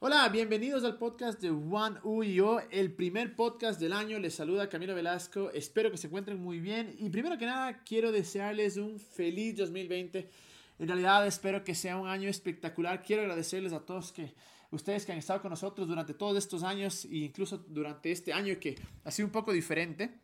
[0.00, 4.20] Hola, bienvenidos al podcast de One U y Yo, el primer podcast del año.
[4.20, 5.50] Les saluda Camilo Velasco.
[5.50, 6.94] Espero que se encuentren muy bien.
[7.00, 10.30] Y primero que nada, quiero desearles un feliz 2020.
[10.78, 13.02] En realidad, espero que sea un año espectacular.
[13.02, 14.32] Quiero agradecerles a todos que
[14.70, 18.56] ustedes que han estado con nosotros durante todos estos años e incluso durante este año
[18.60, 20.20] que ha sido un poco diferente.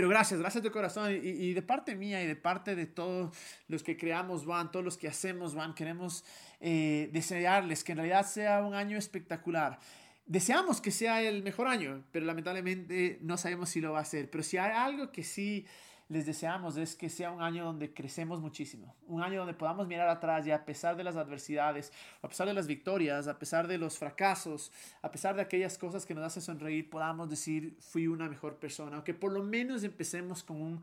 [0.00, 3.36] Pero gracias, gracias de corazón y, de parte mía y de parte de todos
[3.68, 6.24] los que creamos Van, todos los que hacemos Van, queremos
[6.58, 9.78] eh, desearles que en realidad sea un año espectacular.
[10.24, 14.30] Deseamos que sea el mejor año, pero lamentablemente no sabemos si lo va a ser.
[14.30, 15.66] Pero si hay algo que sí
[16.10, 20.08] les deseamos es que sea un año donde crecemos muchísimo, un año donde podamos mirar
[20.08, 23.78] atrás y a pesar de las adversidades, a pesar de las victorias, a pesar de
[23.78, 28.28] los fracasos, a pesar de aquellas cosas que nos hacen sonreír, podamos decir fui una
[28.28, 30.82] mejor persona, o que por lo menos empecemos con un...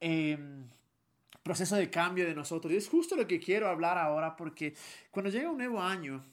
[0.00, 0.64] Em,
[1.42, 2.72] proceso de cambio de nosotros.
[2.72, 4.74] Y es justo lo que quiero hablar ahora porque
[5.10, 6.24] cuando llega un nuevo año,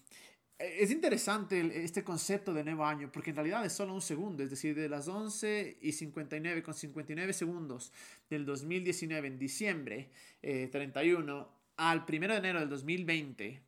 [0.62, 4.50] es interesante este concepto de nuevo año, porque en realidad es solo un segundo, es
[4.50, 7.92] decir, de las 11 y 59 con 59 segundos
[8.30, 10.10] del 2019 en diciembre
[10.42, 11.46] 31 eh,
[11.78, 13.62] al 1 de enero del 2020,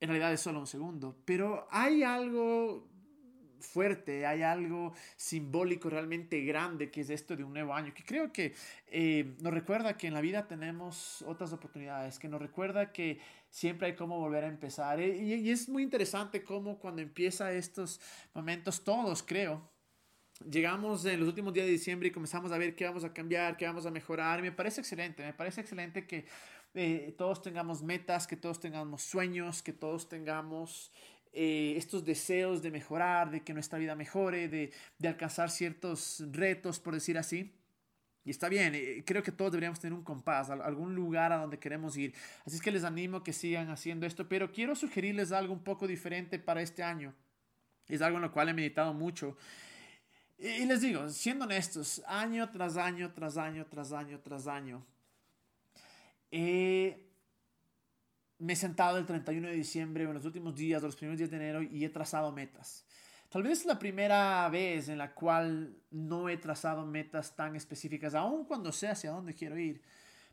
[0.00, 2.88] en realidad es solo un segundo, pero hay algo
[3.60, 8.32] fuerte, hay algo simbólico realmente grande que es esto de un nuevo año, que creo
[8.32, 8.54] que
[8.86, 13.18] eh, nos recuerda que en la vida tenemos otras oportunidades, que nos recuerda que
[13.56, 15.00] siempre hay cómo volver a empezar.
[15.00, 17.98] Y, es muy interesante cómo cuando empieza estos
[18.34, 19.66] momentos, todos creo,
[20.50, 23.56] llegamos en los últimos días de diciembre y comenzamos a ver qué vamos a cambiar,
[23.56, 24.42] qué vamos a mejorar.
[24.42, 26.26] Me parece excelente, me parece excelente que
[26.74, 30.92] eh, todos tengamos metas, que todos tengamos sueños, que todos tengamos
[31.32, 34.70] eh, estos deseos de mejorar, de que nuestra vida mejore, de
[35.02, 37.55] alcanzar ciertos retos, por decir así.
[38.26, 41.60] Y está bien, eh, creo que todos deberíamos tener un compás, algún lugar a donde
[41.60, 42.12] queremos ir.
[42.44, 45.86] Así es que les animo que sigan haciendo esto, pero quiero sugerirles algo un poco
[45.86, 47.14] diferente para este año.
[47.86, 49.36] Es algo en lo cual he meditado mucho.
[50.38, 54.84] Y les digo, siendo honestos, año tras año, tras año, tras año, tras año,
[56.32, 57.08] eh,
[58.38, 61.30] me he sentado el 31 de diciembre en los últimos días o los primeros días
[61.30, 62.84] de enero y he trazado metas.
[63.28, 68.14] Tal vez es la primera vez en la cual no he trazado metas tan específicas,
[68.14, 69.82] aun cuando sé hacia dónde quiero ir.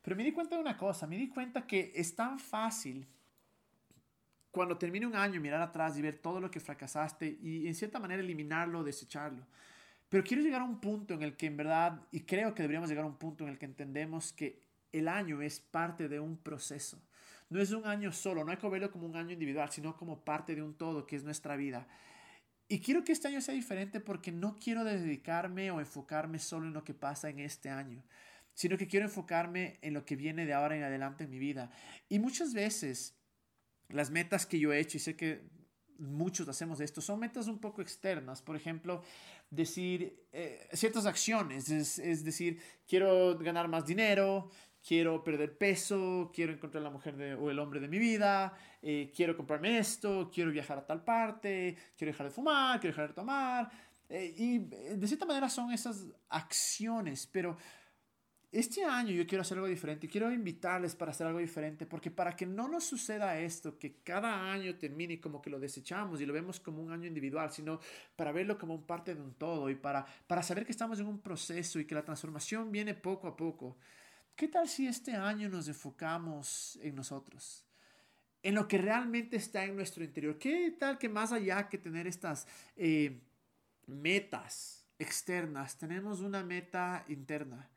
[0.01, 3.07] Pero me di cuenta de una cosa, me di cuenta que es tan fácil
[4.51, 7.99] cuando termine un año mirar atrás y ver todo lo que fracasaste y en cierta
[7.99, 9.47] manera eliminarlo, desecharlo.
[10.09, 12.89] Pero quiero llegar a un punto en el que en verdad, y creo que deberíamos
[12.89, 14.61] llegar a un punto en el que entendemos que
[14.91, 17.01] el año es parte de un proceso
[17.53, 20.25] no es un año solo, no hay que verlo como un año individual, sino como
[20.25, 21.87] parte de un todo que es nuestra vida.
[22.67, 26.73] Y quiero que este año sea diferente porque no quiero dedicarme o enfocarme solo en
[26.73, 28.03] lo que pasa en este año,
[28.53, 31.71] sino que quiero enfocarme en lo que viene de ahora en adelante en mi vida.
[32.09, 33.15] Y muchas veces
[33.89, 35.43] las metas que yo he hecho, y sé que
[35.99, 38.41] muchos hacemos esto, son metas un poco externas.
[38.41, 39.03] Por ejemplo,
[39.49, 44.49] decir eh, ciertas acciones, es, es, decir, quiero ganar más dinero,
[44.85, 49.35] quiero perder peso, quiero encontrar la mujer o el hombre de mi vida, eh, quiero
[49.37, 53.71] comprarme esto, quiero viajar a tal parte, quiero dejar de fumar, quiero dejar de tomar.
[54.09, 57.57] Eh, y eh, de cierta manera son esas acciones, pero
[58.51, 62.35] este año yo quiero hacer algo diferente, quiero invitarles para hacer algo diferente, porque para
[62.35, 66.33] que no nos suceda esto, que cada año termine como que lo desechamos y lo
[66.33, 67.79] vemos como un año individual, sino
[68.15, 71.07] para verlo como un parte de un todo y para, para saber que estamos en
[71.07, 73.77] un proceso y que la transformación viene poco a poco.
[74.35, 77.63] ¿Qué tal si este año nos enfocamos en nosotros?
[78.41, 80.39] En lo que realmente está en nuestro interior.
[80.39, 83.21] ¿Qué tal que más allá que tener estas eh,
[83.85, 87.69] metas externas, tenemos una meta interna?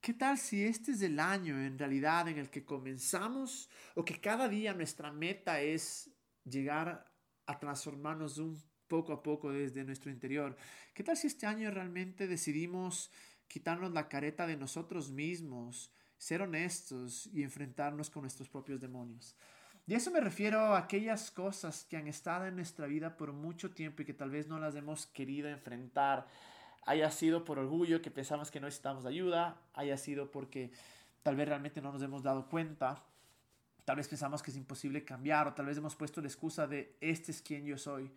[0.00, 4.20] ¿Qué tal si este es el año en realidad en el que comenzamos o que
[4.20, 6.10] cada día nuestra meta es
[6.44, 7.10] llegar
[7.46, 10.56] a transformarnos un poco a poco desde nuestro interior?
[10.92, 13.10] ¿Qué tal si este año realmente decidimos
[13.48, 19.36] quitarnos la careta de nosotros mismos, ser honestos y enfrentarnos con nuestros propios demonios.
[19.86, 23.70] Y eso me refiero a aquellas cosas que han estado en nuestra vida por mucho
[23.70, 26.26] tiempo y que tal vez no las hemos querido enfrentar.
[26.82, 30.72] Haya sido por orgullo que pensamos que no necesitamos ayuda, haya sido porque
[31.22, 33.04] tal vez realmente no nos hemos dado cuenta,
[33.84, 36.96] tal vez pensamos que es imposible cambiar o tal vez hemos puesto la excusa de
[37.00, 38.10] este es quien yo soy.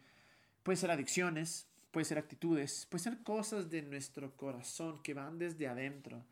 [0.63, 5.68] Puede ser adicciones, puede ser actitudes, puede ser cosas de nuestro corazón que van desde
[5.68, 6.25] adentro.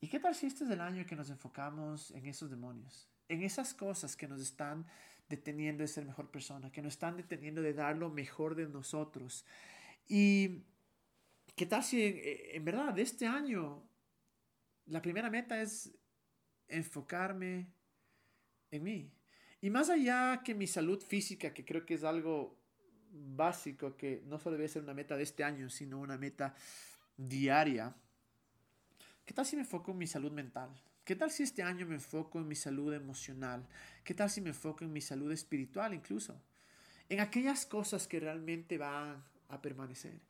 [0.00, 3.08] ¿Y qué tal si este es el año que nos enfocamos en esos demonios?
[3.28, 4.86] En esas cosas que nos están
[5.28, 9.44] deteniendo de ser mejor persona, que nos están deteniendo de dar lo mejor de nosotros.
[10.08, 10.62] ¿Y
[11.54, 12.20] qué tal si en,
[12.56, 13.82] en verdad este año
[14.86, 15.92] la primera meta es
[16.66, 17.70] enfocarme
[18.70, 19.12] en mí?
[19.60, 22.59] Y más allá que mi salud física, que creo que es algo
[23.10, 26.54] básico que no solo debe ser una meta de este año, sino una meta
[27.16, 27.94] diaria.
[29.24, 30.70] ¿Qué tal si me enfoco en mi salud mental?
[31.04, 33.66] ¿Qué tal si este año me enfoco en mi salud emocional?
[34.04, 36.40] ¿Qué tal si me enfoco en mi salud espiritual incluso?
[37.08, 40.20] En aquellas cosas que realmente van a permanecer.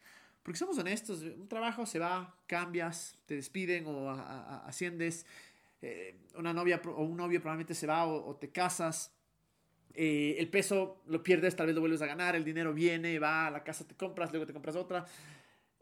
[0.43, 5.27] Porque somos honestos, un trabajo se va, cambias, te despiden o asciendes,
[5.83, 9.13] eh, una novia o un novio probablemente se va o, te casas,
[9.95, 13.47] eh, el peso lo pierdes, tal vez lo vuelves a ganar, el dinero viene, va,
[13.47, 15.07] a la casa te compras, luego te compras otra,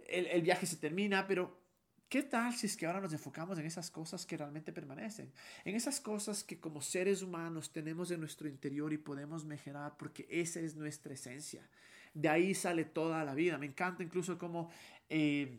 [0.07, 1.69] el, el viaje se termina, pero
[2.09, 5.31] ¿Qué tal si es que ahora nos enfocamos en esas cosas que realmente permanecen?
[5.67, 10.27] En esas cosas que como seres humanos tenemos en nuestro interior y podemos mejorar porque
[10.31, 11.69] esa es nuestra esencia.
[12.15, 13.59] De ahí sale toda la vida.
[13.59, 14.71] Me encanta incluso como
[15.11, 15.59] eh,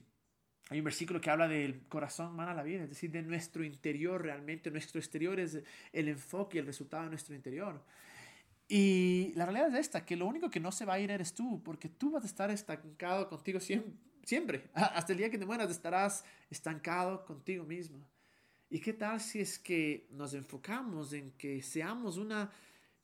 [0.69, 4.23] hay un versículo que habla del corazón mana la vida, es decir, de nuestro interior
[4.23, 4.71] realmente.
[4.71, 5.59] Nuestro exterior es
[5.93, 7.79] el enfoque y el resultado de nuestro interior.
[8.69, 11.33] Y la realidad es esta, que lo único que no se va a ir eres
[11.33, 13.93] tú, porque tú vas a estar estancado contigo siempre,
[14.23, 14.69] siempre.
[14.73, 17.99] Hasta el día que te mueras estarás estancado contigo mismo.
[18.69, 22.51] ¿Y qué tal si es que nos enfocamos en que seamos una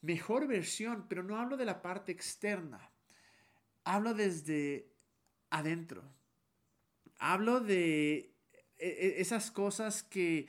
[0.06, 2.80] mejor versión, pero no hablo de la parte externa,
[3.84, 4.88] hablo desde
[5.50, 6.04] adentro.
[7.18, 8.32] Hablo de
[8.78, 10.48] e, e, esas cosas que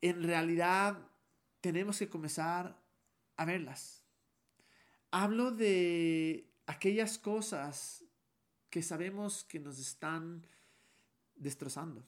[0.00, 0.98] en realidad
[1.60, 2.77] tenemos que comenzar
[3.38, 4.02] a verlas.
[5.10, 8.04] Hablo de aquellas cosas
[8.68, 10.46] que sabemos que nos están
[11.34, 12.04] destrozando.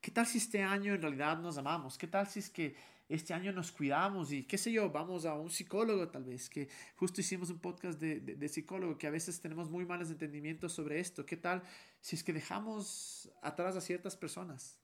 [0.00, 1.96] ¿Qué tal si este año en realidad nos amamos?
[1.96, 2.74] ¿Qué tal si es que
[3.08, 6.68] este año nos cuidamos y qué sé yo, vamos a un psicólogo tal vez, que
[6.96, 10.98] justo hicimos un podcast de, de, psicólogo, que a veces tenemos muy malos entendimientos sobre
[10.98, 11.24] esto.
[11.24, 11.62] ¿Qué tal
[12.00, 14.80] si es que dejamos atrás a ciertas personas?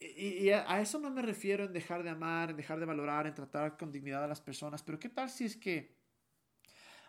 [0.00, 3.34] Y, a, eso no me refiero en dejar de amar, en dejar de valorar, en
[3.34, 5.96] tratar con dignidad a las personas, pero ¿qué tal si es que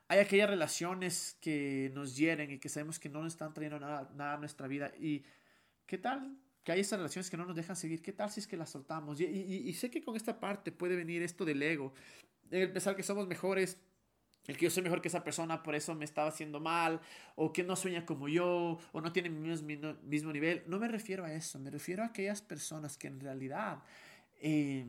[0.07, 4.11] hay aquellas relaciones que nos hieren y que sabemos que no nos están trayendo nada,
[4.15, 4.91] nada a nuestra vida?
[4.97, 5.25] ¿Y
[5.85, 8.01] qué tal que hay esas relaciones que no nos dejan seguir.
[8.01, 9.21] ¿Qué tal si es que las soltamos?
[9.21, 11.93] Y, sé que con esta parte puede venir esto del ego,
[12.49, 13.79] el pensar que somos mejores,
[14.47, 17.01] el que yo soy mejor que esa persona, por eso me estaba haciendo mal,
[17.35, 20.63] o que no sueña como yo, o no tiene mi mismo, nivel.
[20.67, 23.79] No me refiero a eso, me refiero a aquellas personas que en realidad
[24.41, 24.85] eh,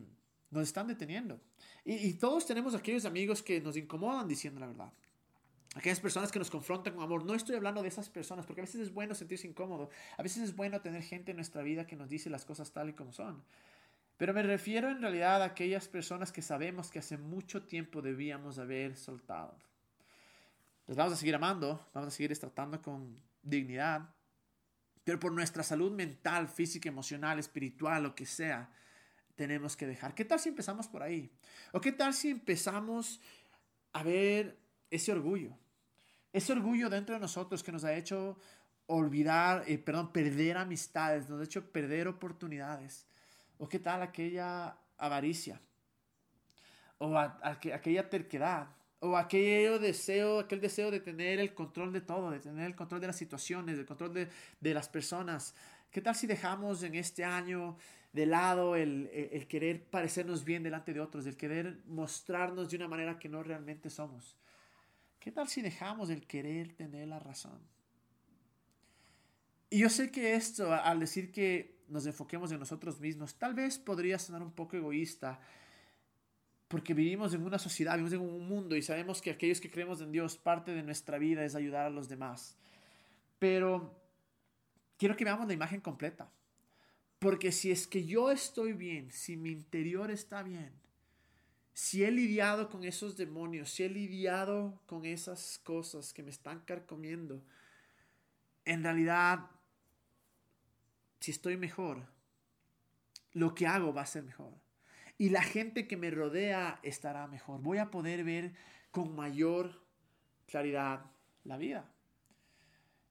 [0.50, 1.41] nos están deteniendo.
[1.85, 4.93] Y todos tenemos aquellos amigos que nos incomodan diciendo la verdad,
[5.76, 7.25] aquellas personas que nos confrontan con amor.
[7.25, 10.43] No estoy hablando de esas personas, porque a veces es bueno sentirse incómodo, a veces
[10.43, 13.12] es bueno tener gente en nuestra vida que nos dice las cosas tal y como
[13.12, 13.43] son.
[14.17, 18.59] Pero me refiero en realidad a aquellas personas que sabemos que hace mucho tiempo debíamos
[18.59, 19.57] haber soltado.
[20.87, 24.09] Les vamos a seguir amando, vamos a seguir tratando con dignidad,
[25.05, 28.71] pero por nuestra salud mental, física, emocional, espiritual, lo que sea,
[29.35, 30.15] tenemos que dejar.
[30.15, 31.31] ¿Qué tal si empezamos por ahí?
[31.73, 33.21] ¿O qué tal si empezamos
[33.93, 34.57] a ver
[34.91, 35.57] ese orgullo?
[36.37, 38.39] ese orgullo dentro de nosotros que nos ha hecho
[38.89, 43.07] olvidar, eh, perdón, perder amistades, nos ha hecho perder oportunidades.
[43.58, 45.61] ¿O qué tal aquella avaricia?
[46.99, 48.69] ¿O aquella terquedad?
[49.00, 53.00] ¿O aquel deseo, aquel deseo de tener el control de todo, de tener el control
[53.00, 54.29] de las situaciones, el control de,
[54.61, 55.55] de las personas?
[55.91, 57.76] ¿Qué tal si dejamos en este año
[58.12, 62.88] de lado el, el querer parecernos bien delante de otros, el querer mostrarnos de una
[62.88, 64.37] manera que no realmente somos?
[65.19, 67.60] ¿Qué tal si dejamos el querer tener la razón?
[69.69, 73.78] Y yo sé que esto, al decir que nos enfoquemos en nosotros mismos, tal vez
[73.78, 75.40] podría sonar un poco egoísta,
[76.69, 80.00] porque vivimos en una sociedad, vivimos en un mundo y sabemos que aquellos que creemos
[80.00, 82.56] en Dios, parte de nuestra vida es ayudar a los demás.
[83.38, 83.94] Pero
[84.96, 86.28] quiero que veamos la imagen completa.
[87.19, 90.72] Porque si es que yo estoy bien, si mi interior está bien,
[91.72, 96.60] si he lidiado con esos demonios, si he lidiado con esas cosas que me están
[96.60, 97.43] carcomiendo,
[98.64, 99.50] en realidad,
[101.27, 102.06] si estoy mejor,
[103.33, 104.53] lo que hago va a ser mejor.
[105.19, 107.61] Y la gente que me rodea estará mejor.
[107.63, 108.55] Voy a poder ver
[108.93, 109.83] con mayor
[110.47, 111.05] claridad
[111.43, 111.91] la vida.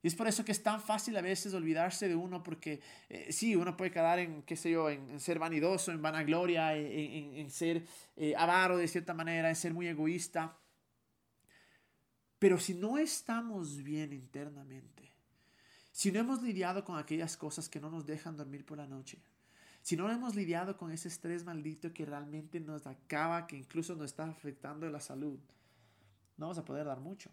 [0.02, 2.80] Y es por eso que es tan fácil a veces olvidarse de uno, porque
[3.10, 7.50] eh, sí, uno puede quedar en, qué sé yo, en, ser vanidoso, en vanagloria, en,
[7.50, 7.84] ser
[8.16, 10.56] eh, avaro de cierta manera, en ser muy egoísta.
[12.38, 15.15] Pero si no estamos bien internamente,
[15.96, 19.16] si no hemos lidiado con aquellas cosas que no nos dejan dormir por la noche,
[19.80, 24.10] si no hemos lidiado con ese estrés maldito que realmente nos acaba, que incluso nos
[24.10, 25.38] está afectando la salud,
[26.36, 27.30] no vamos a poder dar mucho.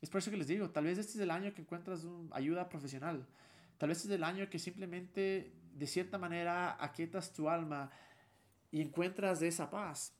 [0.00, 2.68] Es por eso que les digo, tal vez este es el año que encuentras ayuda
[2.68, 3.26] profesional.
[3.76, 7.90] Tal vez este es el año que simplemente, de cierta manera, aquietas tu alma
[8.70, 10.12] y encuentras esa paz.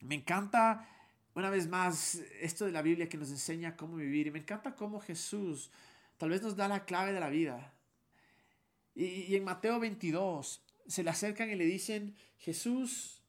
[0.00, 0.86] Me encanta
[1.34, 4.26] una vez más, esto de la Biblia que nos enseña cómo vivir.
[4.26, 5.70] Y me encanta cómo Jesús
[6.18, 7.72] tal vez nos da la clave de la vida.
[8.94, 13.22] Y, en Mateo 22 se le acercan y le dicen, Jesús,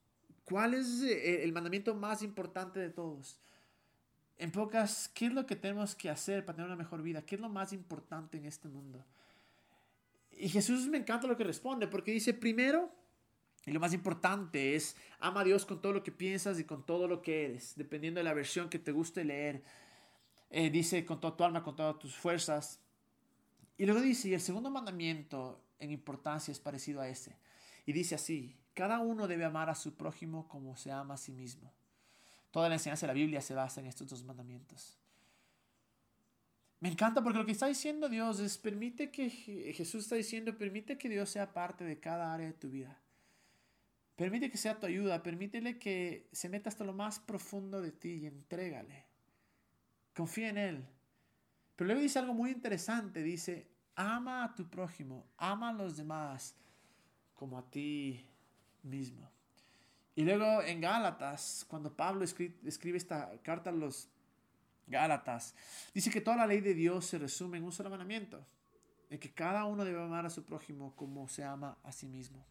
[0.45, 3.39] ¿cuál es eh, el mandamiento más importante de todos?
[4.37, 7.23] En pocas, ¿qué es lo que tenemos que hacer para tener una mejor vida?
[7.23, 9.03] ¿Qué es lo más importante en este mundo?
[10.31, 12.91] Y Jesús me encanta lo que responde, porque dice, primero,
[13.65, 16.85] y lo más importante es, ama a Dios con todo lo que piensas y con
[16.85, 19.63] todo lo que eres, dependiendo de la versión que te guste leer.
[20.49, 22.79] Eh, dice, con toda tu alma, con todas tus fuerzas.
[23.77, 27.37] Y luego dice, y el segundo mandamiento en importancia es parecido a ese.
[27.85, 31.31] Y dice así, cada uno debe amar a su prójimo como se ama a sí
[31.31, 31.73] mismo.
[32.51, 34.97] Toda la enseñanza de la Biblia se basa en estos dos mandamientos.
[36.79, 40.97] Me encanta porque lo que está diciendo Dios es, permite que Jesús está diciendo, permite
[40.97, 43.01] que Dios sea parte de cada área de tu vida.
[44.15, 48.09] Permite que sea tu ayuda, permítele que se meta hasta lo más profundo de ti
[48.09, 49.06] y entrégale.
[50.17, 50.87] Confía en Él.
[51.75, 56.55] Pero luego dice algo muy interesante, dice, ama a tu prójimo, ama a los demás
[57.35, 58.27] como a ti
[58.81, 59.29] mismo.
[60.15, 64.09] Y luego en Gálatas, cuando Pablo escribe, esta carta a los
[64.87, 65.53] Gálatas,
[65.93, 68.43] dice que toda la ley de Dios se resume en un solo mandamiento,
[69.11, 72.43] en que cada uno debe amar a su prójimo como se ama a sí mismo.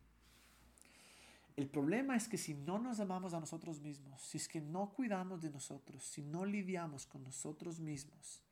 [1.56, 4.92] El problema es que si no nos amamos a nosotros mismos, si es que no
[4.92, 8.42] cuidamos de nosotros, si no lidiamos con nosotros mismos,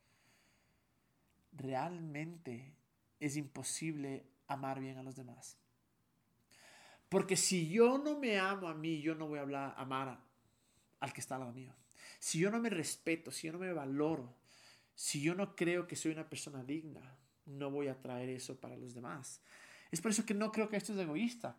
[1.51, 2.73] realmente
[3.19, 5.57] es imposible amar bien a los demás.
[7.09, 10.19] Porque si yo no me amo a mí, yo no voy a hablar, amar
[10.99, 11.73] al que está al lado mío.
[12.19, 14.33] Si yo no me respeto, si yo no me valoro,
[14.95, 18.75] si yo no creo que soy una persona digna, no voy a traer eso para
[18.75, 19.41] los demás.
[19.91, 21.55] Es por eso que no creo que esto es egoísta.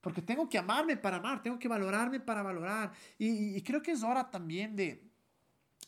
[0.00, 2.92] Porque tengo que amarme para amar, tengo que valorarme para valorar.
[3.18, 5.02] Y, creo que es hora también de,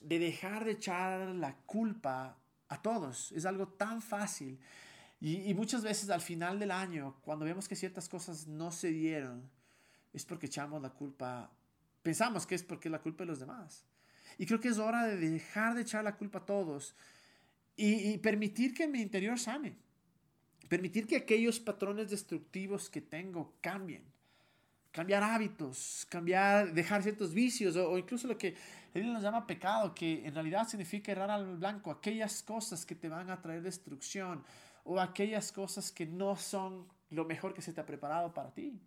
[0.01, 2.37] de dejar de echar la culpa
[2.69, 3.31] a todos.
[3.33, 4.59] Es algo tan fácil.
[5.21, 9.49] Y, muchas veces al final del año, cuando vemos que ciertas cosas no se dieron,
[10.13, 11.51] es porque echamos la culpa,
[12.03, 13.85] pensamos que es porque es la culpa de los demás.
[14.39, 16.97] Y creo que es hora de dejar de echar la culpa a todos
[17.77, 19.77] y, y permitir que mi interior sane.
[20.71, 24.05] Permitir que aquellos patrones destructivos que tengo cambien
[24.93, 28.57] cambiar hábitos, cambiar, dejar ciertos vicios o, incluso lo que
[28.93, 33.09] él nos llama pecado, que en realidad significa errar al blanco, aquellas cosas que te
[33.09, 34.45] van a traer destrucción
[34.85, 38.81] o aquellas cosas que no son lo mejor que se te ha preparado para ti.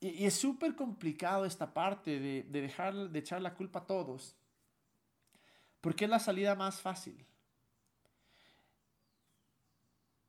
[0.00, 4.34] Y, es súper complicado esta parte de, de dejar de echar la culpa a todos,
[5.80, 7.26] porque es la salida más fácil.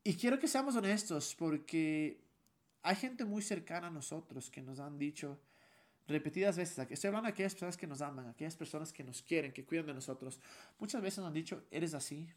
[0.03, 2.19] Y quiero que seamos honestos, porque
[2.81, 5.39] hay gente muy cercana a nosotros que nos han dicho
[6.07, 9.53] repetidas veces, estoy hablando de aquellas personas que nos aman, aquellas personas que nos quieren,
[9.53, 10.39] que cuidan de nosotros,
[10.77, 12.29] muchas veces nos han dicho, eres así,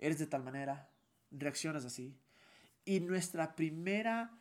[0.00, 0.90] eres de tal manera,
[1.30, 2.16] reaccionas así.
[2.84, 4.36] Y nuestra primera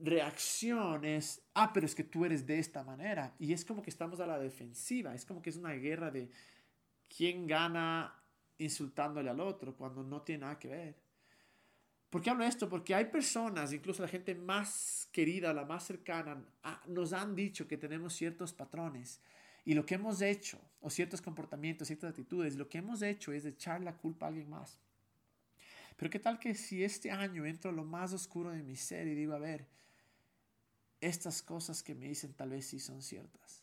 [0.00, 3.34] reacción es, ah, pero es que tú eres de esta manera.
[3.38, 6.30] Y es como que estamos a la defensiva, es como que es una guerra de
[7.14, 8.14] quién gana
[8.58, 11.07] insultándole al otro cuando no tiene nada que ver.
[12.10, 12.68] ¿Por qué hablo esto?
[12.68, 17.68] Porque hay personas, incluso la gente más querida, la más cercana, ah, nos han dicho
[17.68, 19.20] que tenemos ciertos patrones
[19.64, 23.44] y lo que hemos hecho, o ciertos comportamientos, ciertas actitudes, lo que hemos hecho es
[23.44, 24.78] echar la culpa a alguien más.
[25.98, 29.06] Pero qué tal que si este año entro a lo más oscuro de mi ser
[29.06, 29.66] y digo, a ver,
[31.02, 33.62] estas cosas que me dicen tal vez sí son ciertas.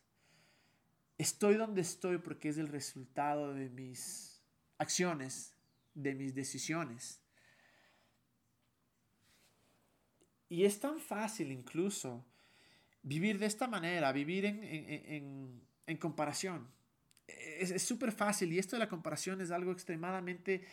[1.18, 4.44] Estoy donde estoy porque es el resultado de mis
[4.78, 5.54] acciones,
[5.96, 7.25] de mis decisiones
[10.50, 12.26] Y es tan fácil incluso
[13.02, 16.68] vivir de esta manera, vivir en, en, en, comparación.
[17.28, 20.64] Es súper fácil y esto de la comparación es algo extremadamente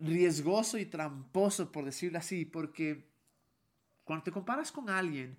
[0.00, 3.08] riesgoso y tramposo, por decirlo así, porque
[4.04, 5.38] cuando te comparas con alguien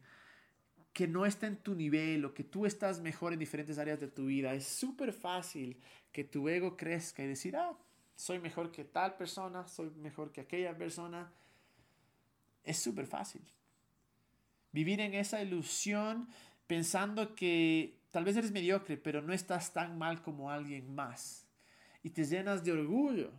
[0.94, 4.08] que no está en tu nivel o que tú estás mejor en diferentes áreas de
[4.08, 5.80] tu vida, es súper fácil
[6.12, 7.78] que tu ego crezca y decir, ah,
[8.16, 11.32] soy mejor que tal persona, soy mejor que aquella persona
[12.70, 13.42] es súper fácil.
[14.72, 16.30] Vivir en esa ilusión
[16.68, 21.48] pensando que tal vez eres mediocre, pero no estás tan mal como alguien más.
[22.04, 23.32] Y te llenas de orgullo.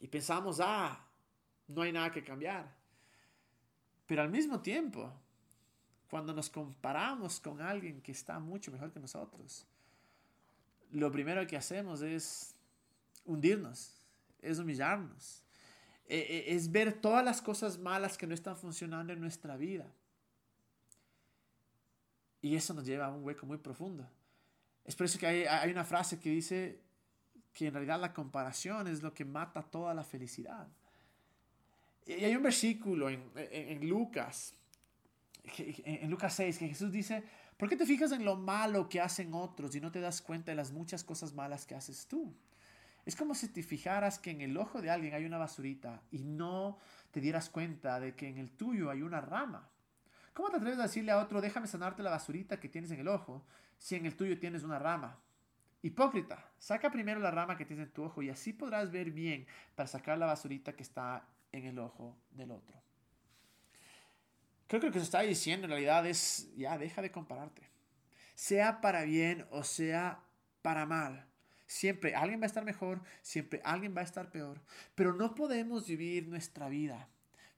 [0.00, 1.06] Y pensamos, ah,
[1.68, 2.74] no hay nada que cambiar.
[4.08, 5.12] Pero al mismo tiempo,
[6.10, 9.64] cuando nos comparamos con alguien que está mucho mejor que nosotros,
[10.90, 12.56] lo primero que hacemos es
[13.24, 14.00] hundirnos,
[14.42, 15.45] es humillarnos,
[16.08, 19.86] eh, eh, es ver todas las cosas malas que no están funcionando en nuestra vida.
[22.40, 24.08] Y eso nos lleva a un hueco muy profundo.
[24.84, 26.80] Es por eso que hay, hay una frase que dice
[27.52, 30.68] que en realidad la comparación es lo que mata toda la felicidad.
[32.06, 34.54] Y hay un versículo en, en, en Lucas,
[35.58, 37.24] en Lucas 6, que Jesús dice,
[37.56, 40.52] ¿por qué te fijas en lo malo que hacen otros y no te das cuenta
[40.52, 42.32] de las muchas cosas malas que haces tú?
[43.06, 46.24] Es como si te fijaras que en el ojo de alguien hay una basurita y
[46.24, 46.78] no
[47.12, 49.70] te dieras cuenta de que en el tuyo hay una rama.
[50.34, 53.08] ¿Cómo te atreves a decirle a otro, déjame sanarte la basurita que tienes en el
[53.08, 53.46] ojo,
[53.78, 55.18] si en el tuyo tienes una rama?
[55.82, 59.46] Hipócrita, saca primero la rama que tienes en tu ojo y así podrás ver bien
[59.76, 62.82] para sacar la basurita que está en el ojo del otro.
[64.66, 67.62] Creo que lo que se está diciendo en realidad es, ya, deja de compararte.
[68.34, 70.24] Sea para bien o sea
[70.60, 71.24] para mal.
[71.66, 74.60] Siempre alguien va a estar mejor, siempre alguien va a estar peor.
[74.94, 77.08] Pero no podemos vivir nuestra vida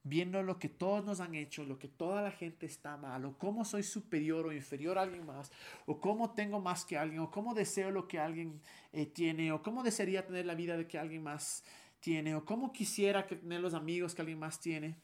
[0.08, 3.36] viendo lo que todos nos han hecho, lo que toda la gente está mal, o
[3.36, 5.50] cómo soy superior o inferior a alguien más,
[5.86, 8.60] o cómo tengo más que alguien, o cómo deseo lo que alguien
[8.92, 11.64] eh, tiene, o cómo desearía tener la vida de que alguien más
[12.00, 14.96] tiene, o cómo quisiera que tener los amigos que alguien más tiene.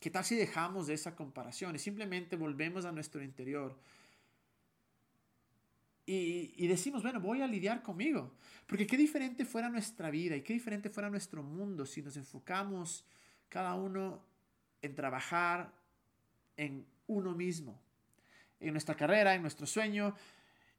[0.00, 3.76] ¿Qué tal si dejamos de esa comparación y simplemente volvemos a nuestro interior?
[6.10, 8.32] Y, y, decimos, bueno, voy a lidiar conmigo.
[8.66, 13.04] Porque qué diferente fuera nuestra vida y qué diferente fuera nuestro mundo si nos enfocamos
[13.50, 14.24] cada uno
[14.80, 15.70] en trabajar
[16.56, 17.78] en uno mismo,
[18.58, 20.14] en nuestra carrera, en nuestro sueño,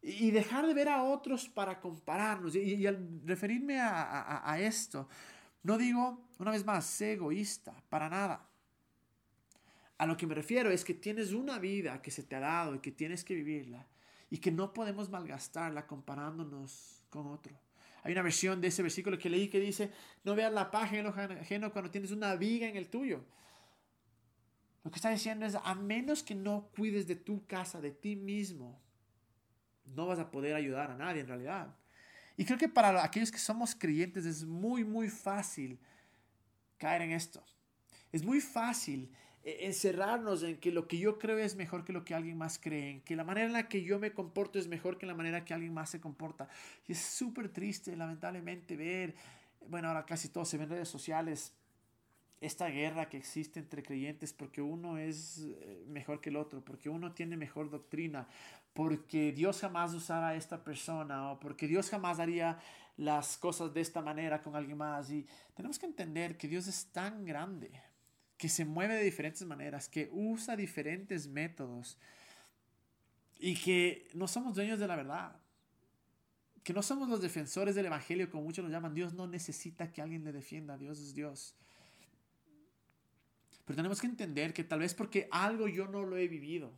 [0.02, 2.56] y dejar de ver a otros para compararnos.
[2.56, 5.08] Y, al referirme a, a, esto,
[5.62, 8.50] no digo, una vez más, sé egoísta, para nada.
[10.00, 12.74] A lo que me refiero es que tienes una vida que se te ha dado
[12.74, 13.86] y que tienes que vivirla
[14.30, 17.58] y que no podemos malgastarla comparándonos con otro.
[18.04, 19.92] Hay una versión de ese versículo que leí que dice,
[20.24, 23.24] no veas la página ajeno cuando tienes una viga en el tuyo.
[24.84, 28.16] Lo que está diciendo es, a menos que no cuides de tu casa, de ti
[28.16, 28.82] mismo,
[29.86, 31.76] no vas a poder ayudar a nadie en realidad.
[32.38, 35.78] Y creo que para aquellos que somos creyentes es muy, muy fácil
[36.78, 37.44] caer en esto.
[38.12, 39.12] Es muy fácil
[39.44, 42.92] encerrarnos en que lo que yo creo es mejor que lo que alguien más cree,
[42.92, 45.46] en que la manera en la que yo me comporto es mejor que la manera
[45.46, 46.50] que alguien más se comporta.
[46.88, 49.16] Y es súper triste, lamentablemente, ver,
[49.68, 51.54] bueno, ahora casi todo se ve en redes sociales,
[52.42, 56.90] esta guerra que existe entre creyentes porque uno es eh, mejor que el otro, porque
[56.90, 58.28] uno tiene mejor doctrina,
[58.74, 62.58] porque Dios jamás usara a esta persona o porque Dios jamás haría
[62.96, 65.12] las cosas de esta manera con alguien más.
[65.12, 67.72] Y tenemos que entender que Dios es tan grande
[68.40, 71.98] que se mueve de diferentes maneras, que usa diferentes métodos
[73.38, 75.36] y que no somos dueños de la verdad,
[76.64, 78.94] que no somos los defensores del Evangelio como muchos lo llaman.
[78.94, 81.54] Dios no necesita que alguien le defienda, Dios es Dios.
[83.66, 86.72] Pero tenemos que entender que tal vez porque algo yo no lo he vivido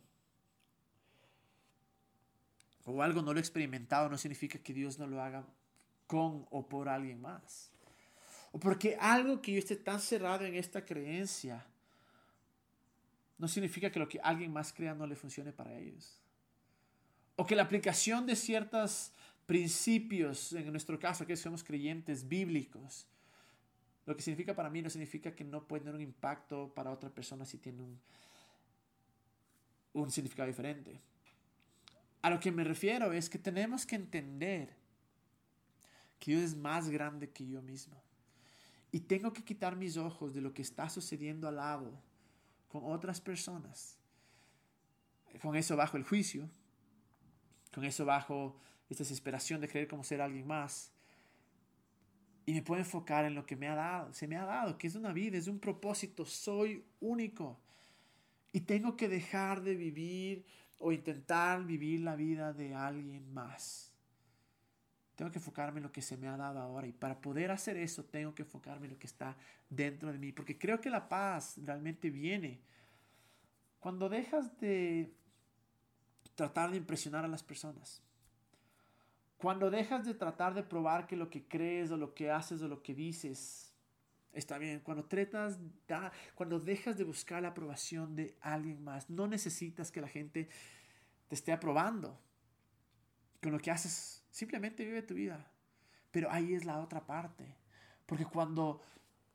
[2.84, 5.46] o algo no lo he experimentado no significa que Dios no lo haga
[6.08, 7.71] con o por alguien más.
[8.52, 11.64] O porque algo que yo esté tan cerrado en esta creencia
[13.38, 16.20] no significa que lo que alguien más crea no le funcione para ellos.
[17.34, 19.12] O que la aplicación de ciertos
[19.46, 23.06] principios, en nuestro caso, que somos creyentes bíblicos,
[24.04, 27.10] lo que significa para mí no significa que no puede tener un impacto para otra
[27.10, 28.00] persona si tiene un,
[29.94, 31.00] un significado diferente.
[32.20, 34.74] A lo que me refiero es que tenemos que entender
[36.18, 38.00] que Dios es más grande que yo mismo.
[38.92, 41.90] Y tengo que quitar mis ojos de lo que está sucediendo al lado
[42.68, 43.98] con otras personas.
[45.40, 46.48] Con eso bajo el juicio.
[47.74, 48.56] Con eso bajo
[48.90, 50.92] esta desesperación de creer como ser alguien más.
[52.44, 54.88] Y me puedo enfocar en lo que me ha dado, se me ha dado, que
[54.88, 57.58] es una vida, es un propósito, soy único.
[58.52, 60.44] Y tengo que dejar de vivir
[60.78, 63.91] o intentar vivir la vida de alguien más.
[65.16, 67.76] Tengo que enfocarme en lo que se me ha dado ahora y para poder hacer
[67.76, 69.36] eso tengo que enfocarme en lo que está
[69.68, 72.60] dentro de mí, porque creo que la paz realmente viene
[73.78, 75.12] cuando dejas de
[76.34, 78.02] tratar de impresionar a las personas.
[79.36, 82.68] Cuando dejas de tratar de probar que lo que crees o lo que haces o
[82.68, 83.72] lo que dices
[84.32, 84.80] está bien.
[84.80, 85.58] Cuando tratas,
[86.34, 90.48] cuando dejas de buscar la aprobación de alguien más, no necesitas que la gente
[91.28, 92.18] te esté aprobando.
[93.42, 95.46] Con lo que haces Simplemente vive tu vida.
[96.10, 97.54] Pero ahí es la otra parte.
[98.06, 98.82] Porque cuando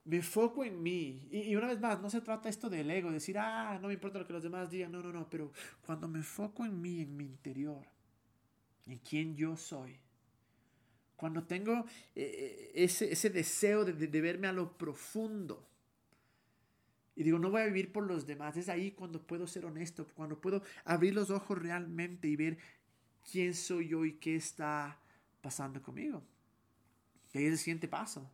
[0.04, 3.38] me enfoco en mí, y, una vez más, no se trata esto del ego, decir,
[3.38, 5.52] ah, no me importa lo que los demás digan, no, no, no, pero
[5.86, 7.86] cuando me enfoco en mí, en mi interior,
[8.86, 10.00] en quién yo soy,
[11.18, 15.68] cuando tengo eh, eh, ese, ese deseo de, de verme a lo profundo,
[17.16, 18.56] Y digo, no voy a vivir por los demás.
[18.58, 22.60] Es ahí cuando puedo ser honesto, cuando puedo abrir los ojos realmente y ver
[23.30, 24.98] quién soy yo y qué está
[25.42, 26.24] pasando conmigo.
[27.34, 28.30] Y ahí es el siguiente paso.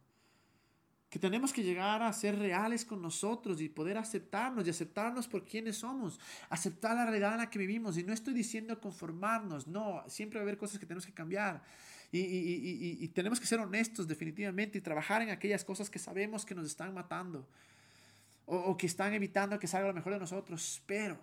[1.10, 5.46] Que tenemos que llegar a ser reales con nosotros y poder aceptarnos y aceptarnos por
[5.46, 6.20] quienes somos.
[6.50, 7.98] Aceptar la realidad en la que vivimos.
[7.98, 10.04] Y no estoy diciendo conformarnos, no.
[10.08, 11.64] Siempre va a haber cosas que tenemos que cambiar.
[12.12, 16.46] Y, y, y, tenemos que ser honestos definitivamente y trabajar en aquellas cosas que sabemos
[16.46, 17.48] que nos están matando
[18.46, 20.84] o, o que están evitando que salga lo mejor de nosotros.
[20.86, 21.18] Pero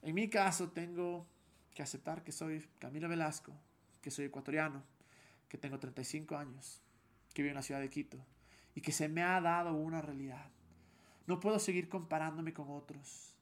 [0.00, 1.26] en mi caso tengo
[1.78, 3.52] que aceptar que soy Camilo Velasco,
[4.02, 4.82] que soy ecuatoriano,
[5.48, 6.82] que tengo 35 años,
[7.32, 8.18] que vivo en la ciudad de Quito
[8.74, 10.50] y que se me ha dado una realidad.
[11.28, 13.36] No puedo seguir comparándome con otros,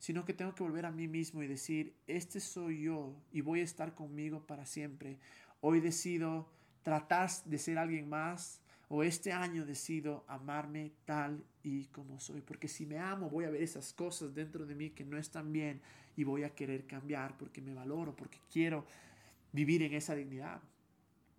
[0.00, 3.60] sino que tengo que volver a mí mismo y decir, este soy yo y voy
[3.60, 5.20] a estar conmigo para siempre.
[5.60, 6.50] Hoy decido
[6.82, 12.40] tratar de ser alguien más o este año decido amarme tal y como soy.
[12.40, 15.52] Porque si me amo voy a ver esas cosas dentro de mí que no están
[15.52, 15.80] bien
[16.18, 18.84] y voy a querer cambiar porque me valoro, porque quiero
[19.52, 20.60] vivir en esa dignidad.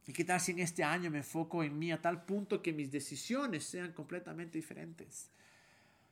[0.07, 2.71] ¿Y qué tal si en este año me enfoco en mí a tal punto que
[2.71, 5.31] mis decisiones sean completamente diferentes?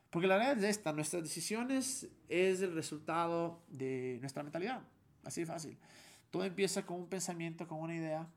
[0.09, 4.81] Porque la verdad es esta, nuestras decisiones es el resultado de nuestra mentalidad,
[5.23, 5.77] así de fácil.
[6.29, 8.27] Todo empieza con un pensamiento, con una idea.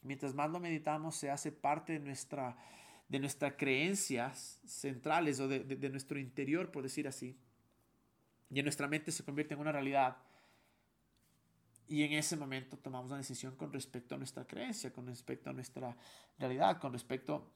[0.00, 2.56] Mientras más lo meditamos, se hace parte de nuestra
[3.10, 7.36] de nuestras creencias centrales o de, de nuestro interior, por decir así.
[8.50, 10.16] Y en nuestra mente se convierte en una realidad.
[11.86, 15.52] Y en ese momento tomamos una decisión con respecto a nuestra creencia, con respecto a
[15.52, 15.96] nuestra
[16.38, 17.50] realidad, con respecto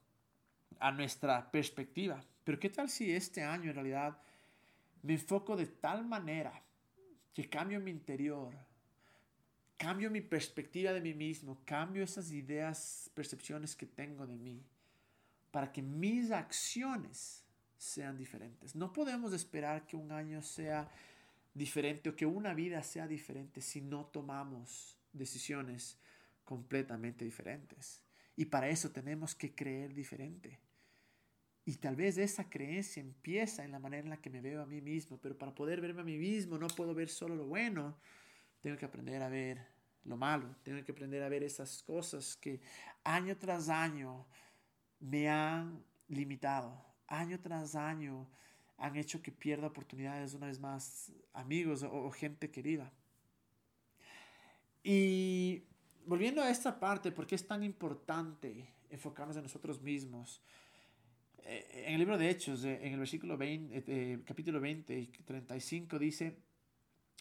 [0.79, 2.21] a nuestra perspectiva.
[2.43, 4.19] Pero ¿qué tal si este año en realidad
[5.03, 6.63] me enfoco de tal manera
[7.33, 8.55] que cambio mi interior,
[9.77, 14.65] cambio mi perspectiva de mí mismo, cambio esas ideas, percepciones que tengo de mí,
[15.51, 17.44] para que mis acciones
[17.79, 18.75] sean diferentes.
[18.75, 20.91] No podemos esperar que un año sea
[21.53, 25.99] diferente o que una vida sea diferente si no tomamos decisiones
[26.45, 28.03] completamente diferentes.
[28.37, 30.59] Y para eso tenemos que creer diferente.
[31.65, 34.67] Y tal vez esa creencia empieza en la manera en la que me veo a
[34.67, 37.97] mí mismo, pero para poder verme a mí mismo no puedo ver solo lo bueno,
[38.61, 39.67] tengo que aprender a ver
[40.05, 42.61] lo malo, tengo que aprender a ver esas cosas que
[43.03, 44.27] año tras año
[45.01, 48.29] me han limitado, año tras año
[48.79, 52.93] han hecho que pierda oportunidades una vez más, amigos o, gente querida.
[54.83, 55.63] Y
[56.07, 60.43] volviendo a esta parte, ¿por qué es tan importante enfocarnos en nosotros mismos?
[61.45, 65.07] Eh, en el libro de Hechos, eh, en el versículo 20, eh, capítulo 20 y
[65.07, 66.39] 35 dice,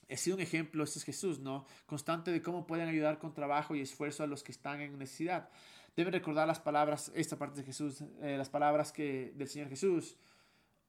[0.08, 1.66] he sido un ejemplo, este es Jesús, ¿no?
[1.86, 5.50] Constante de cómo pueden ayudar con trabajo y esfuerzo a los que están en necesidad.
[5.96, 10.18] Deben recordar las palabras, esta parte de Jesús, las palabras que, del Señor Jesús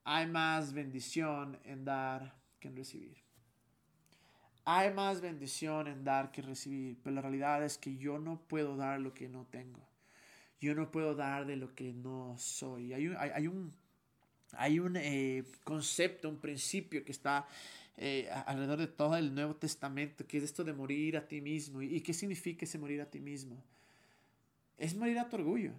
[0.05, 3.17] hay más bendición en dar que en recibir.
[4.63, 8.77] Hay más bendición en dar que recibir, pero la realidad es que yo no puedo
[8.77, 9.81] dar lo que no tengo.
[10.61, 12.93] Yo no puedo dar de lo que no soy.
[12.93, 13.73] Hay un, hay, un,
[14.53, 17.47] hay un eh, concepto, un principio que está
[17.97, 21.81] eh, alrededor de todo el Nuevo Testamento, que es esto de morir a ti mismo.
[21.81, 23.61] ¿Y, ¿Y qué significa ese morir a ti mismo?
[24.77, 25.73] Es morir a tu orgullo,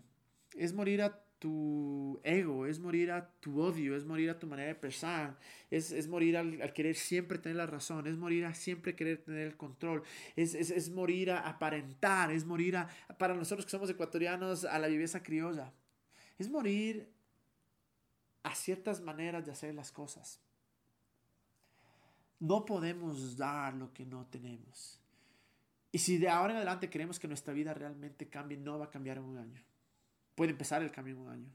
[0.54, 4.68] es morir a tu ego, es morir a tu odio, es morir a tu manera
[4.68, 5.38] de pensar,
[5.70, 9.46] es, es morir al, querer siempre tener la razón, es morir a siempre querer tener
[9.46, 10.02] el control,
[10.34, 14.78] es, es, es morir a aparentar, es morir a, para nosotros que somos ecuatorianos, a
[14.78, 15.72] la viveza criolla,
[16.38, 17.08] es morir
[18.42, 20.40] a ciertas maneras de hacer las cosas.
[22.38, 25.00] No podemos dar lo que no tenemos.
[25.92, 28.90] Y si de ahora en adelante queremos que nuestra vida realmente cambie, no va a
[28.90, 29.62] cambiar en un año
[30.36, 31.50] puede empezar el cambio en un año.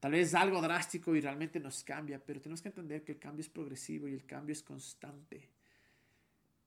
[0.00, 3.42] Tal vez algo drástico y realmente nos cambia, pero tenemos que entender que el cambio
[3.42, 5.48] es progresivo y el cambio es constante.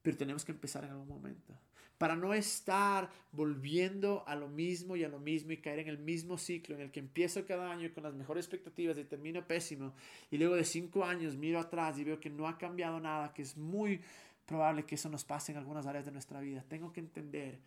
[0.02, 1.60] Pero tenemos que empezar en algún momento.
[1.98, 5.98] Para no estar volviendo a lo mismo y a lo mismo y caer en el
[5.98, 9.94] mismo ciclo en el que empiezo cada año con las mejores expectativas y termino pésimo.
[10.30, 13.42] Y luego de cinco años miro atrás y veo que no ha cambiado nada, que
[13.42, 14.00] es muy
[14.48, 16.64] probable que eso nos pase en algunas áreas de nuestra vida.
[16.68, 17.60] Tengo que entender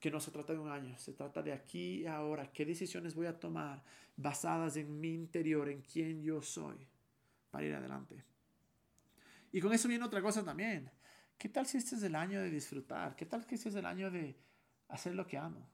[0.00, 3.14] que no se trata de un año, se trata de aquí y ahora, qué decisiones
[3.14, 3.82] voy a tomar
[4.16, 6.76] basadas en mi interior, en quién yo soy,
[7.50, 8.22] para ir adelante.
[9.52, 10.90] Y con eso viene otra cosa también.
[11.38, 13.14] ¿Qué tal si este es el año de disfrutar?
[13.16, 14.36] ¿Qué tal que este es el año de
[14.88, 15.68] hacer lo que amo?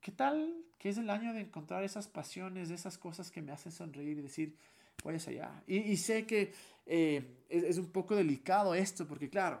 [0.00, 3.72] ¿Qué tal que es el año de encontrar esas pasiones, esas cosas que me hacen
[3.72, 4.56] sonreír y decir,
[5.02, 5.62] hacia allá?
[5.66, 6.52] Y, sé que
[6.86, 9.60] eh, es, un poco delicado esto, porque claro,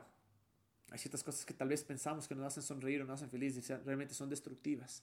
[0.90, 3.68] hay ciertas cosas que tal vez pensamos que nos hacen sonreír o nos hacen felices
[3.84, 5.02] realmente son destructivas.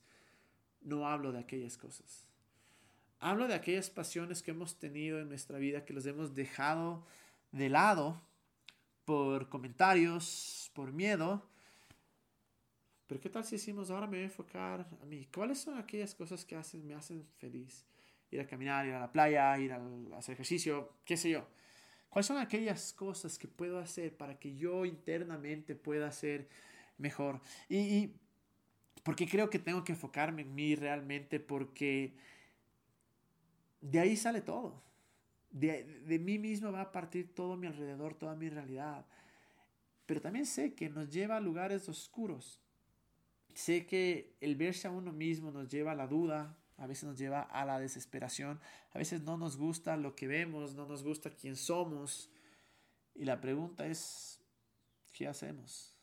[0.81, 2.25] No hablo de aquellas cosas.
[3.19, 7.05] Hablo de aquellas pasiones que hemos tenido en nuestra vida que los hemos dejado
[7.51, 8.19] de lado
[9.05, 11.47] por comentarios, por miedo.
[13.05, 15.27] Pero ¿qué tal si decimos, ahora me voy a enfocar a mí?
[15.33, 17.85] ¿Cuáles son aquellas cosas que hacen, me hacen feliz?
[18.31, 19.81] Ir a caminar, ir a la playa, ir a
[20.17, 21.47] hacer ejercicio, qué sé yo.
[22.09, 26.49] ¿Cuáles son aquellas cosas que puedo hacer para que yo internamente pueda ser
[26.97, 27.39] mejor?
[27.69, 28.15] Y, y
[29.03, 32.13] porque creo que tengo que enfocarme en mí realmente porque
[33.81, 34.81] de ahí sale todo.
[35.49, 39.05] De, de, mí mismo va a partir todo mi alrededor, toda mi realidad.
[40.05, 42.61] Pero también sé que nos lleva a lugares oscuros.
[43.53, 47.19] Sé que el verse a uno mismo nos lleva a la duda, a veces nos
[47.19, 48.59] lleva a la desesperación,
[48.91, 52.27] a veces no nos gusta lo que vemos, no nos gusta quién somos.
[53.13, 54.39] Y la pregunta es,
[55.11, 55.93] ¿qué hacemos?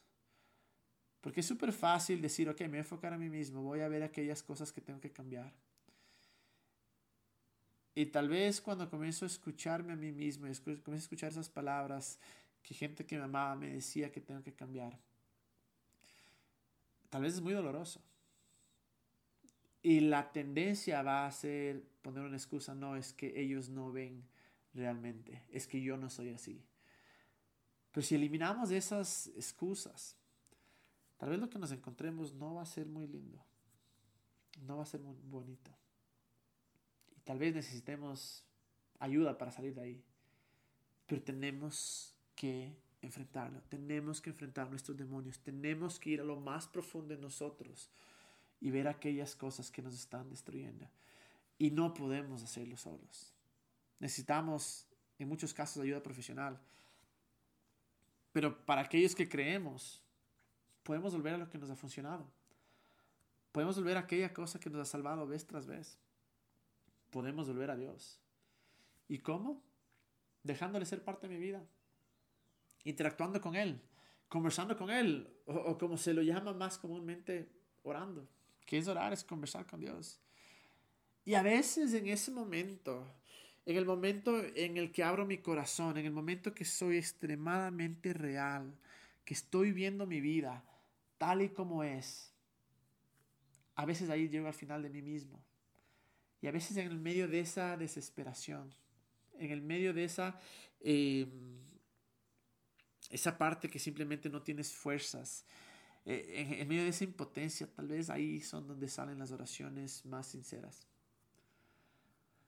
[1.21, 3.89] Porque es súper fácil decir, ok, me voy a enfocar a mí mismo, voy a
[3.89, 5.53] ver aquellas cosas que tengo que cambiar.
[7.97, 12.21] Y tal vez cuando comienzo a escucharme a mí mismo, comienzo a escuchar esas palabras
[12.63, 14.97] que gente que me amaba me decía que tengo que cambiar,
[17.11, 18.01] tal vez es muy doloroso.
[19.83, 24.25] Y la tendencia va a ser poner una excusa, no, es que ellos no ven
[24.75, 26.65] realmente, es que yo no soy así.
[27.93, 30.17] Pero si eliminamos esas excusas,
[31.17, 33.45] tal vez lo que nos encontremos no va a ser muy lindo,
[34.67, 35.71] no va a ser muy bonito.
[37.25, 38.45] Tal vez necesitemos
[38.99, 40.05] ayuda para salir de ahí.
[41.07, 43.61] Pero tenemos que enfrentarlo.
[43.69, 45.39] Tenemos que enfrentar nuestros demonios.
[45.41, 47.91] Tenemos que ir a lo más profundo de nosotros
[48.61, 50.89] y ver aquellas cosas que nos están destruyendo.
[51.59, 53.33] Y no podemos hacerlo solos.
[53.99, 54.87] Necesitamos,
[55.19, 56.61] en muchos casos, ayuda profesional.
[58.33, 60.03] Pero para aquellos que creemos,
[60.83, 62.27] podemos volver a lo que nos ha funcionado.
[63.53, 65.99] Podemos volver a aquella cosa que nos ha salvado vez tras vez
[67.11, 68.21] podemos volver a Dios.
[69.09, 69.63] ¿Y cómo?
[70.43, 71.65] Dejándole ser parte de mi vida,
[72.85, 73.81] interactuando con Él,
[74.29, 77.51] conversando con Él, o, como se lo llama más comúnmente,
[77.83, 78.29] orando.
[78.69, 79.15] ¿Qué es orar?
[79.15, 80.21] Es conversar con Dios.
[81.25, 83.03] Y a veces en ese momento,
[83.65, 88.13] en el momento en el que abro mi corazón, en el momento que soy extremadamente
[88.13, 88.79] real,
[89.25, 90.63] que estoy viendo mi vida
[91.17, 92.31] tal y como es,
[93.75, 95.43] a veces ahí llego al final de mí mismo.
[96.43, 98.75] Y a veces en el medio de esa desesperación,
[99.39, 100.39] en el medio de esa,
[100.81, 101.57] em,
[103.09, 105.47] esa parte que simplemente no tienes fuerzas,
[106.11, 110.29] eh, en, medio de esa impotencia, tal vez ahí son donde salen las oraciones más
[110.29, 110.87] sinceras.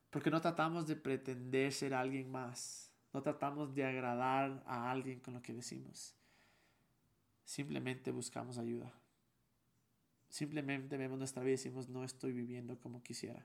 [0.08, 5.34] Porque no tratamos de pretender ser alguien más, no tratamos de agradar a alguien con
[5.34, 6.14] lo que decimos.
[7.44, 8.94] Simplemente buscamos ayuda.
[10.30, 13.44] Simplemente vemos nuestra vida y decimos, no estoy viviendo como quisiera.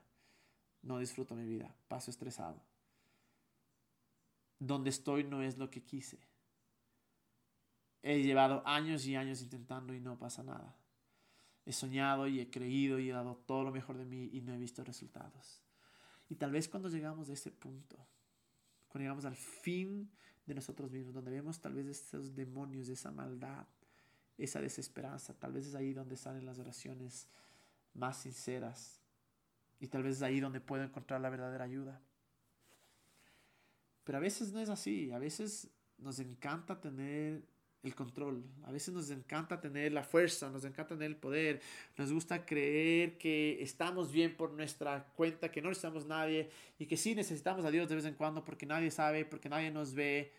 [0.80, 2.62] No disfruto mi vida, paso estresado.
[4.58, 6.18] Donde estoy no es lo que quise.
[8.08, 10.76] He llevado años y años intentando y no pasa nada.
[11.64, 14.54] He soñado y he creído y he dado todo lo mejor de mí y no
[14.54, 15.60] he visto resultados.
[16.28, 17.96] Y tal vez cuando llegamos a ese punto,
[18.86, 20.08] cuando llegamos al fin
[20.46, 23.66] de nosotros mismos, donde vemos tal vez esos demonios, esa maldad,
[24.38, 27.26] esa desesperanza, tal vez es ahí donde salen las oraciones
[27.92, 29.00] más sinceras,
[29.80, 32.00] y tal vez es ahí donde puedo encontrar la verdadera ayuda.
[34.04, 35.10] Pero a veces no es así.
[35.10, 38.44] A veces nos encanta tener el control.
[38.64, 41.60] A veces nos encanta tener la fuerza, nos encanta tener el poder.
[41.96, 46.96] Nos gusta creer que estamos bien por nuestra cuenta, que no necesitamos nadie y que
[46.96, 50.32] sí necesitamos a Dios de vez en cuando porque nadie sabe, porque nadie nos ve.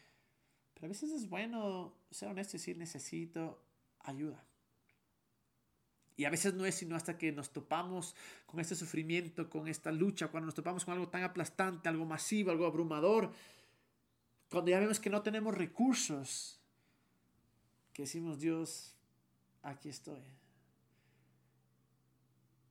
[0.73, 3.61] Pero a veces es bueno ser honesto y decir necesito
[3.99, 4.43] ayuda.
[6.17, 8.15] Y a veces no es sino hasta que nos topamos
[8.47, 12.49] con este sufrimiento, con esta lucha, cuando nos topamos con algo tan aplastante, algo masivo,
[12.49, 13.31] algo abrumador,
[14.49, 16.56] cuando ya vemos que no tenemos recursos,
[17.97, 18.93] que decimos, Dios,
[19.63, 20.21] aquí estoy.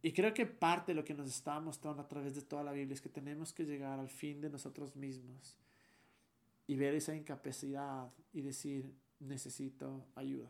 [0.01, 2.71] Y creo que parte de lo que nos está mostrando a través de toda la
[2.71, 5.59] Biblia es que tenemos que llegar al fin de nosotros mismos
[6.69, 10.49] y ver esa incapacidad y decir, necesito ayuda.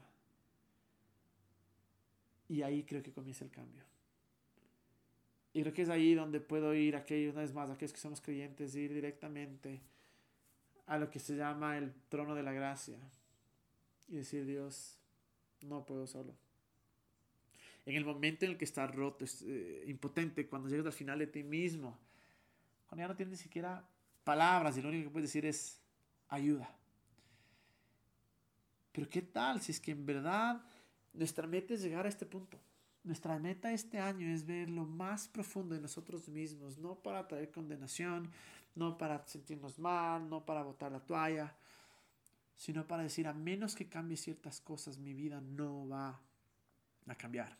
[2.46, 3.82] Y ahí creo que comienza el cambio.
[5.54, 8.20] Y creo que es ahí donde puedo ir, aquellos, una vez más, aquellos que somos
[8.20, 9.80] creyentes, ir directamente
[10.84, 12.98] a lo que se llama el trono de la gracia
[14.08, 14.98] y decir, Dios,
[15.62, 16.34] no puedo solo.
[17.84, 21.26] En el momento en el que estás roto, eh, impotente, cuando llegas al final de
[21.26, 21.96] ti mismo,
[22.86, 23.88] cuando ya no tienes ni siquiera
[24.24, 25.80] palabras y lo único que puedes decir es
[26.28, 26.68] ayuda.
[28.92, 30.64] Pero ¿qué tal si es que en verdad
[31.16, 32.58] nuestra meta es llegar a este punto.
[33.02, 37.50] Nuestra meta este año es ver lo más profundo de nosotros mismos, no para traer
[37.50, 38.30] condenación,
[38.74, 41.54] no para sentirnos mal, no para botar la toalla,
[42.56, 46.20] sino para decir, a menos que cambie ciertas cosas, mi vida no va
[47.06, 47.56] a cambiar.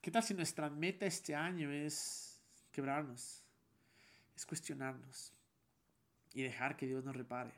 [0.00, 3.42] ¿Qué tal si nuestra meta este año es quebrarnos?
[4.36, 5.32] Es cuestionarnos
[6.32, 7.54] y dejar que Dios nos repare.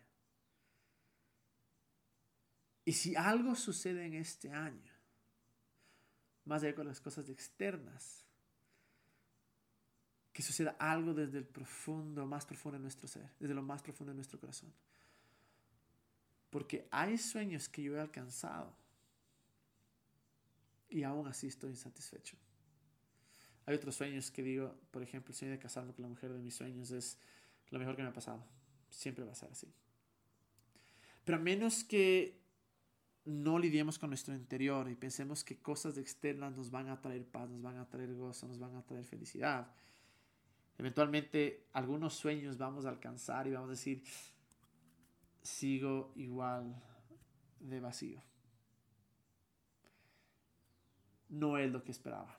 [2.85, 4.93] Y si algo sucede en este año,
[6.45, 8.26] más allá con las cosas externas,
[10.37, 14.11] que suceda algo desde el profundo, más profundo de nuestro ser, desde lo más profundo
[14.11, 14.71] de nuestro corazón.
[16.51, 18.77] Porque hay sueños que yo he alcanzado
[20.91, 22.37] y aún así estoy insatisfecho.
[23.65, 26.39] Hay otros sueños que digo, por ejemplo, el sueño de casarme con la mujer de
[26.39, 27.19] mis sueños es
[27.71, 28.45] lo mejor que me ha pasado.
[28.91, 29.73] Siempre va a ser así.
[31.25, 32.43] Pero a menos que
[33.25, 37.49] no lidiemos con nuestro interior y pensemos que cosas externas nos van a traer paz,
[37.49, 39.73] nos van a traer gozo, nos van a traer felicidad.
[40.79, 44.03] Eventualmente algunos sueños vamos a alcanzar y vamos a decir,
[45.43, 46.83] sigo igual
[47.61, 48.23] de vacío.
[51.29, 52.39] No es lo que esperaba,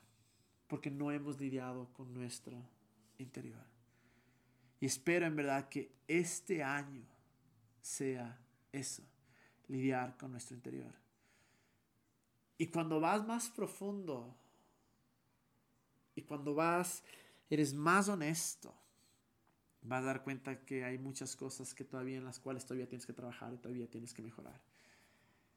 [0.66, 2.62] porque no hemos lidiado con nuestro
[3.18, 3.64] interior.
[4.80, 7.04] Y espero en verdad que este año
[7.80, 8.38] sea
[8.72, 9.02] eso
[9.68, 10.92] lidiar con nuestro interior.
[12.56, 14.34] Y cuando vas más profundo
[16.14, 17.04] y cuando vas,
[17.50, 18.74] eres más honesto,
[19.82, 23.06] vas a dar cuenta que hay muchas cosas que todavía en las cuales todavía tienes
[23.06, 24.60] que trabajar y todavía tienes que mejorar.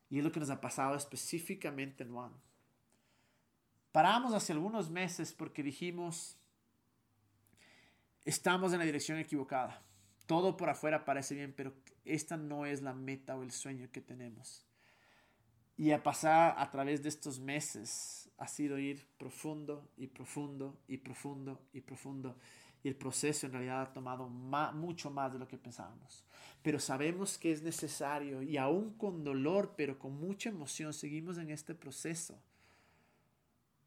[0.09, 2.35] Y es lo que nos ha pasado específicamente en One.
[3.91, 6.37] Paramos hace algunos meses porque dijimos,
[8.25, 9.81] estamos en la dirección equivocada.
[10.25, 11.73] Todo por afuera parece bien, pero
[12.05, 14.65] esta no es la meta o el sueño que tenemos.
[15.81, 20.97] Y a pasar a través de estos meses ha sido ir profundo y profundo y
[20.97, 22.37] profundo y profundo.
[22.83, 26.23] Y el proceso en realidad ha tomado mucho más de lo que pensábamos.
[26.61, 31.49] Pero sabemos que es necesario y aún con dolor, pero con mucha emoción, seguimos en
[31.49, 32.39] este proceso.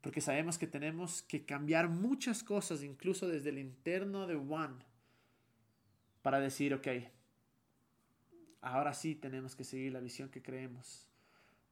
[0.00, 4.85] Porque sabemos que tenemos que cambiar muchas cosas, incluso desde el interno de One,
[6.22, 6.88] para decir, ok,
[8.62, 11.07] ahora sí tenemos que seguir la visión que creemos,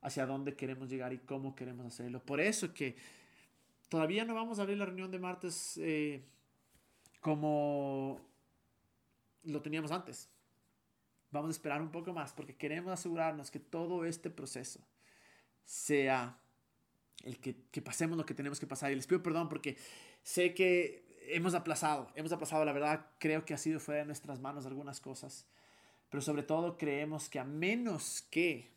[0.03, 2.23] hacia dónde queremos llegar y cómo queremos hacerlo.
[2.23, 2.97] Por eso que
[3.89, 6.25] todavía no vamos a abrir la reunión de martes eh,
[7.21, 8.21] como
[9.45, 10.29] lo teníamos antes.
[11.31, 14.81] Vamos a esperar un poco más porque queremos asegurarnos que todo este proceso
[15.65, 16.39] sea
[17.23, 18.91] el que, que pasemos lo que tenemos que pasar.
[18.93, 19.79] Y les pido perdón porque
[20.23, 24.41] sé que hemos aplazado, hemos aplazado, la verdad creo que ha sido fuera de nuestras
[24.41, 25.47] manos algunas cosas.
[26.11, 28.73] Pero sobre todo creemos que a menos que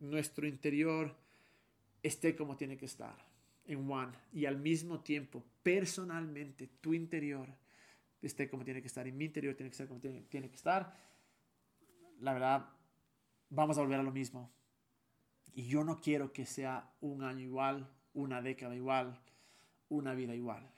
[0.00, 1.16] nuestro interior
[2.02, 3.16] esté como tiene que estar,
[3.66, 7.48] en One, y al mismo tiempo, personalmente, tu interior
[8.20, 10.56] esté como tiene que estar, y mi interior tiene que estar como tiene, tiene que
[10.56, 10.94] estar,
[12.20, 12.68] la verdad,
[13.50, 14.50] vamos a volver a lo mismo.
[15.54, 19.20] Y yo no quiero que sea un año igual, una década igual,
[19.88, 20.68] una vida igual,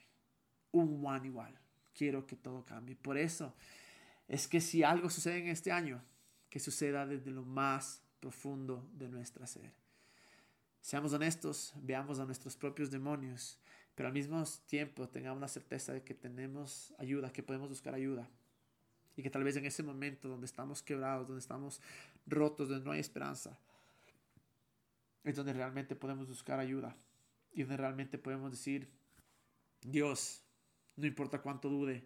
[0.71, 1.57] un one igual.
[1.93, 2.95] Quiero que todo cambie.
[2.95, 3.55] Por eso
[4.27, 6.03] es que si algo sucede en este año,
[6.49, 9.71] que suceda desde lo más profundo de nuestra ser.
[10.81, 13.59] Seamos honestos, veamos a nuestros propios demonios,
[13.95, 18.29] pero al mismo tiempo tengamos la certeza de que tenemos ayuda, que podemos buscar ayuda.
[19.15, 21.81] Y que tal vez en ese momento donde estamos quebrados, donde estamos
[22.27, 23.57] rotos, donde no hay esperanza,
[25.23, 26.95] es donde realmente podemos buscar ayuda.
[27.51, 28.87] Y donde realmente podemos decir,
[29.81, 30.43] Dios,
[30.95, 32.03] no importa cuánto dude,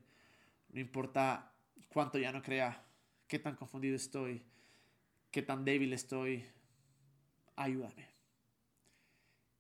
[0.70, 1.54] no importa
[1.90, 2.84] cuánto ya no crea,
[3.28, 4.42] qué tan confundido estoy,
[5.32, 6.46] qué tan débil estoy,
[7.56, 8.12] ayúdame.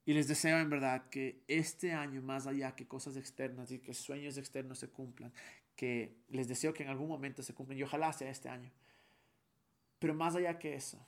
[0.05, 3.93] Y les deseo en verdad que este año, más allá que cosas externas y que
[3.93, 5.31] sueños externos se cumplan,
[5.75, 8.71] que les deseo que en algún momento se cumplan y ojalá sea este año.
[9.99, 10.99] Pero más allá que eso,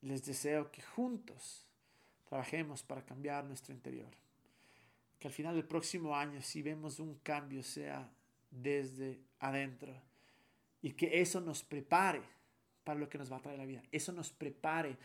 [0.00, 1.66] les deseo que juntos
[2.24, 4.10] trabajemos para cambiar nuestro interior.
[5.18, 8.10] Que al final del próximo año, si vemos un cambio, sea
[8.50, 9.94] desde adentro.
[10.80, 12.22] Y que eso nos prepare
[12.84, 13.82] para lo que nos va a traer la vida.
[13.92, 14.96] Eso nos prepare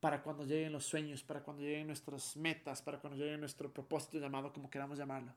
[0.00, 4.18] para cuando lleguen los sueños, para cuando lleguen nuestras metas, para cuando llegue nuestro propósito
[4.18, 5.32] llamado, como queramos llamarlo.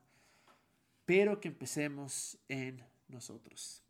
[1.04, 3.82] Pero que empecemos en nosotros.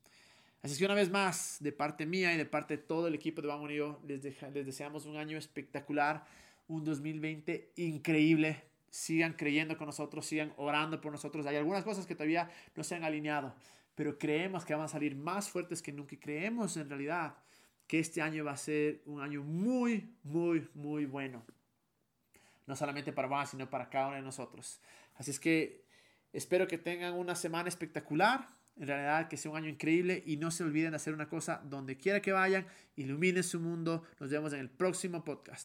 [0.62, 3.42] Así que una vez más, de parte mía y de parte de todo el equipo
[3.42, 6.24] de Vamos Unido, les, les deseamos un año espectacular,
[6.68, 11.46] un 2020 increíble sigan creyendo con nosotros, sigan orando por nosotros.
[11.46, 13.54] Hay algunas cosas que todavía no se han alineado,
[13.94, 17.34] pero creemos que van a salir más fuertes que nunca y creemos en realidad
[17.92, 21.44] que este año va a ser un año muy, muy, muy bueno.
[22.66, 24.80] No solamente para Juan, sino para cada uno de nosotros.
[25.16, 25.84] Así es que
[26.32, 28.48] espero que tengan una semana espectacular.
[28.78, 31.60] En realidad que sea un año increíble y no se olviden de hacer una cosa
[31.64, 32.66] donde quiera que vayan,
[32.96, 34.04] iluminen su mundo.
[34.18, 35.60] Nos vemos en el próximo podcast.